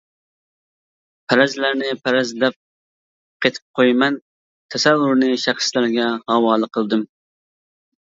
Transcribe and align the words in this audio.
پەرەزلەرنى 1.33 1.91
پەرەز 2.07 2.33
دەپ 2.45 2.57
قېتىپ 3.47 3.81
قويىمەن، 3.83 4.19
تەسەۋۋۇرنى 4.75 5.33
شەخسلەرگە 5.47 6.13
ھاۋالە 6.29 6.75
قىلدىم. 6.77 7.09